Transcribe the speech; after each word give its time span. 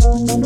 Thank 0.00 0.40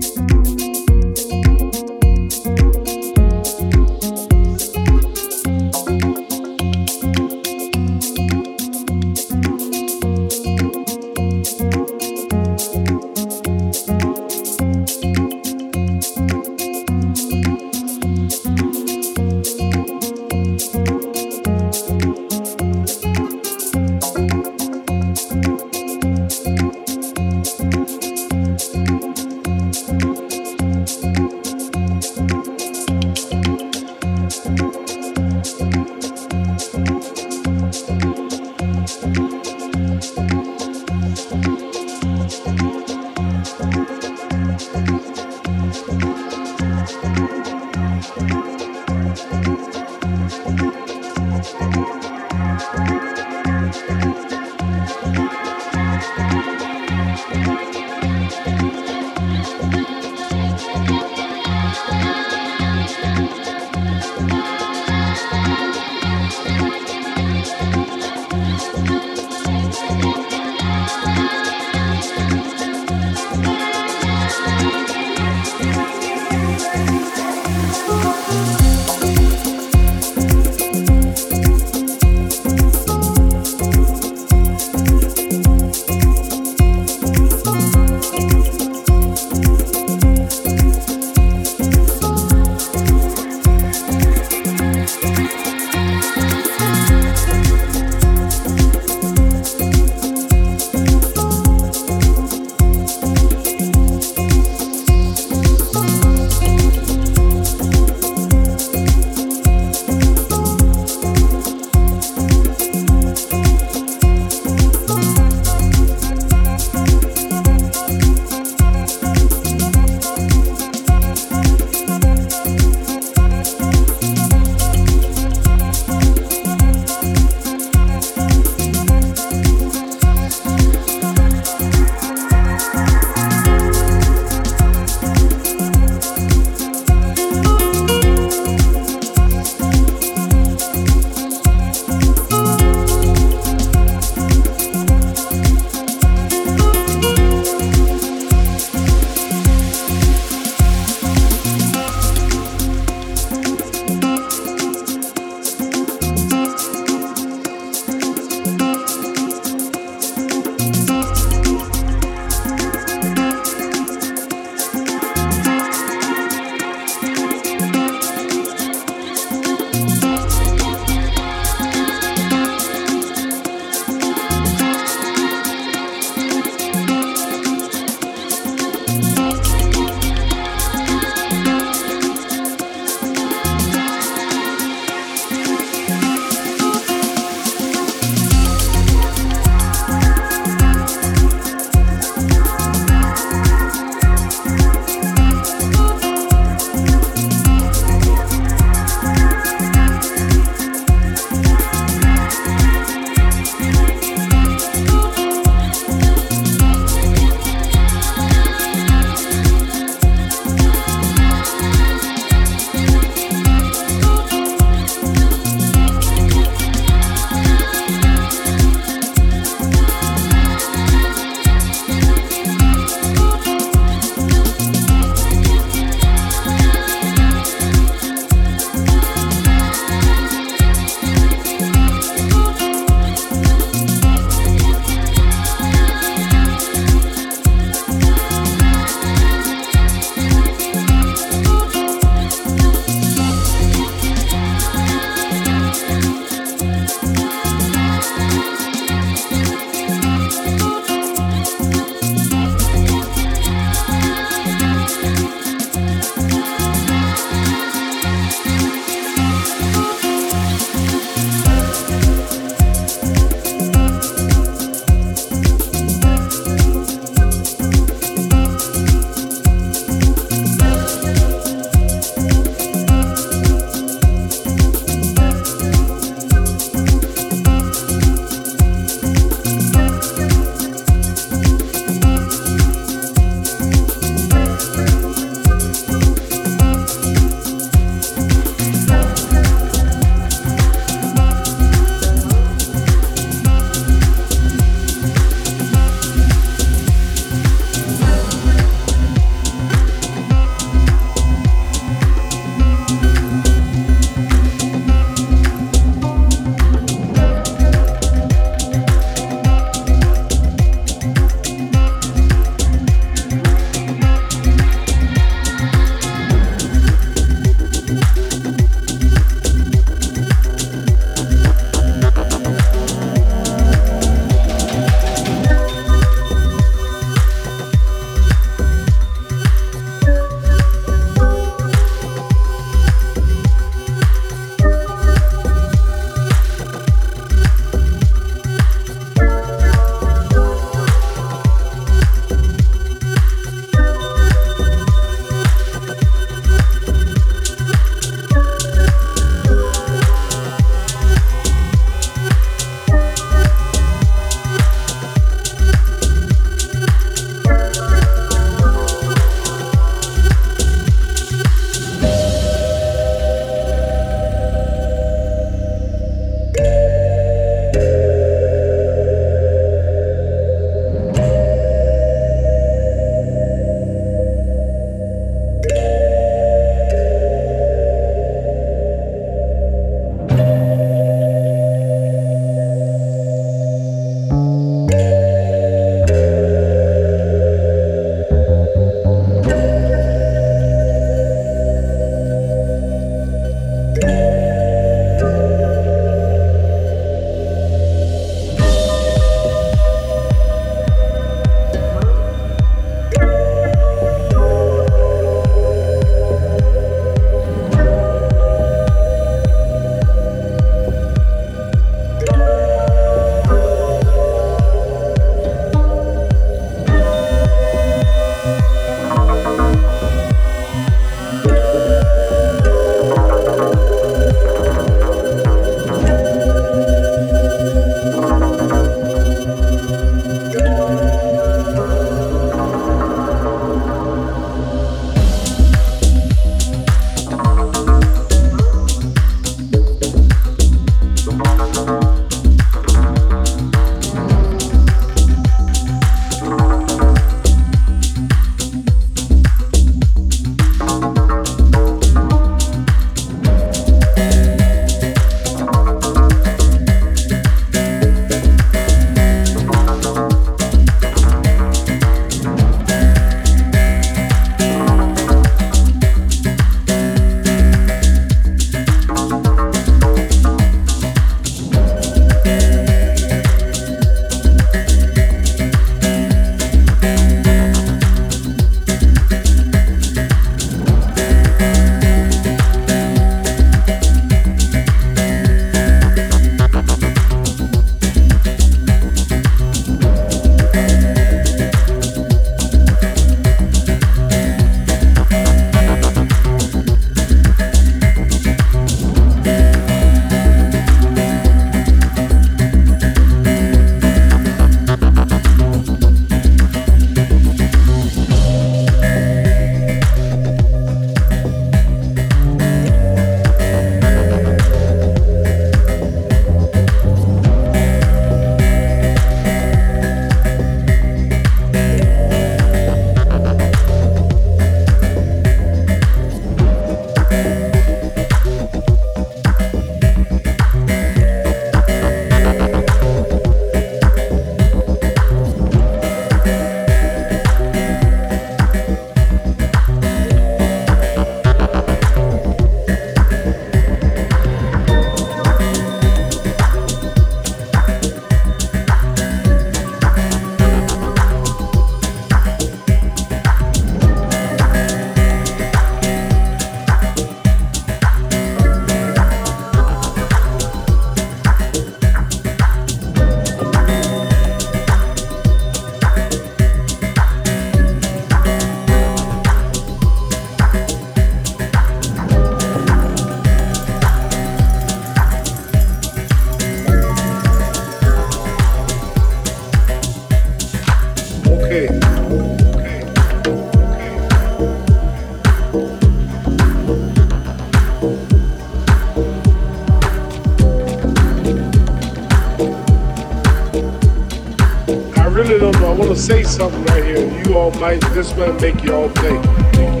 Something 596.51 596.83
right 596.85 597.03
here. 597.03 597.43
You 597.43 597.57
all 597.57 597.71
might, 597.79 598.01
this 598.13 598.35
might 598.35 598.59
make 598.59 598.83
you 598.83 598.93
all 598.93 600.00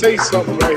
Say 0.00 0.16
something 0.16 0.69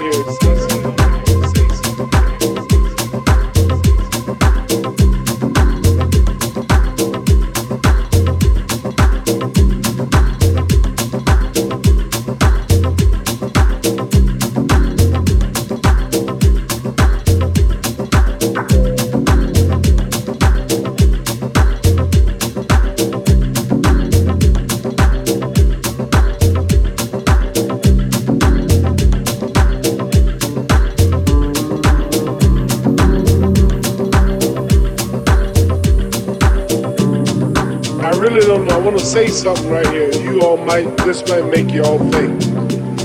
say 39.14 39.28
something 39.28 39.70
right 39.70 39.86
here. 39.90 40.12
You 40.24 40.42
all 40.42 40.58
might, 40.58 40.98
this 41.06 41.22
might 41.30 41.46
make 41.46 41.72
you 41.72 41.84
all 41.84 42.00
think. 42.10 42.42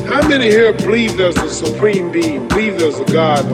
How 0.07 0.27
many 0.27 0.47
here 0.47 0.73
believe 0.73 1.19
there's 1.19 1.37
a 1.37 1.51
supreme 1.51 2.11
being, 2.11 2.49
believe 2.49 2.79
there's 2.79 2.99
a 2.99 3.05
God? 3.05 3.45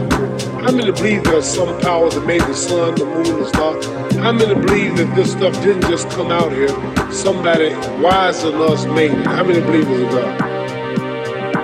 How 0.62 0.70
many 0.70 0.92
believe 0.92 1.24
there's 1.24 1.48
some 1.48 1.80
power 1.80 2.08
that 2.10 2.24
made 2.24 2.42
the 2.42 2.54
sun, 2.54 2.94
the 2.94 3.06
moon, 3.06 3.24
the 3.24 3.48
stars? 3.48 3.86
How 4.18 4.30
many 4.30 4.54
believe 4.54 4.96
that 4.98 5.12
this 5.16 5.32
stuff 5.32 5.52
didn't 5.64 5.90
just 5.90 6.08
come 6.10 6.30
out 6.30 6.52
here? 6.52 6.68
Somebody 7.10 7.74
wiser 8.00 8.52
than 8.52 8.62
us 8.62 8.86
made 8.86 9.10
it. 9.10 9.26
How 9.26 9.42
many 9.42 9.60
believe 9.60 9.88
there's 9.88 10.02
a 10.02 10.10
God? 10.14 10.40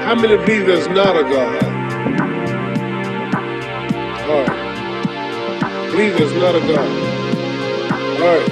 How 0.02 0.16
many 0.16 0.36
believe 0.38 0.66
there's 0.66 0.88
not 0.88 1.16
a 1.16 1.22
God? 1.22 1.64
All 4.28 4.42
right. 4.44 5.92
Believe 5.92 6.18
there's 6.18 6.34
not 6.34 6.56
a 6.56 6.60
God. 6.60 6.88
All 8.20 8.38
right. 8.38 8.49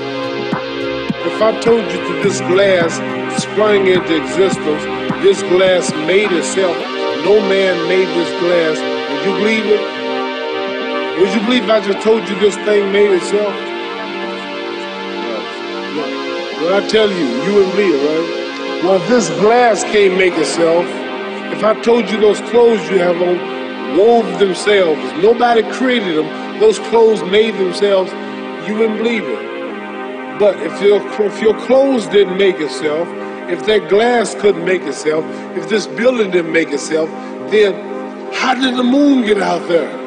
If 1.38 1.44
I 1.44 1.60
told 1.60 1.86
you 1.86 1.98
that 2.02 2.20
this 2.24 2.40
glass 2.50 2.98
sprang 3.40 3.86
into 3.86 4.10
existence, 4.10 4.82
this 5.22 5.40
glass 5.54 5.92
made 6.02 6.32
itself, 6.32 6.74
no 7.22 7.38
man 7.46 7.78
made 7.86 8.10
this 8.10 8.28
glass, 8.42 8.74
would 8.74 9.22
you 9.22 9.38
believe 9.38 9.66
it? 9.70 9.78
Would 11.20 11.30
you 11.30 11.40
believe 11.46 11.62
if 11.62 11.70
I 11.70 11.78
just 11.78 12.02
told 12.02 12.28
you 12.28 12.34
this 12.40 12.56
thing 12.66 12.90
made 12.90 13.12
itself? 13.12 13.54
Well, 16.58 16.82
I 16.82 16.88
tell 16.88 17.08
you, 17.08 17.26
you 17.46 17.54
wouldn't 17.54 17.70
believe 17.76 17.94
it, 17.94 18.02
right? 18.02 18.82
Well, 18.82 18.98
this 19.06 19.30
glass 19.38 19.84
can't 19.84 20.18
make 20.18 20.34
itself, 20.34 20.86
if 21.54 21.62
I 21.62 21.80
told 21.82 22.10
you 22.10 22.18
those 22.18 22.40
clothes 22.50 22.82
you 22.90 22.98
have 22.98 23.22
on 23.22 23.96
wove 23.96 24.40
themselves, 24.40 25.00
nobody 25.22 25.62
created 25.70 26.16
them, 26.16 26.58
those 26.58 26.80
clothes 26.90 27.22
made 27.30 27.54
themselves, 27.54 28.10
you 28.66 28.74
wouldn't 28.74 28.98
believe 28.98 29.22
it. 29.22 29.57
But 30.38 30.56
if 30.60 30.80
your 30.80 31.00
if 31.26 31.42
your 31.42 31.58
clothes 31.66 32.06
didn't 32.06 32.38
make 32.38 32.60
itself, 32.60 33.08
if 33.50 33.66
that 33.66 33.88
glass 33.88 34.36
couldn't 34.36 34.64
make 34.64 34.82
itself, 34.82 35.24
if 35.56 35.68
this 35.68 35.86
building 35.88 36.30
didn't 36.30 36.52
make 36.52 36.70
itself, 36.70 37.08
then 37.50 37.74
how 38.32 38.54
did 38.54 38.76
the 38.76 38.84
moon 38.84 39.24
get 39.26 39.38
out 39.38 39.66
there? 39.68 39.97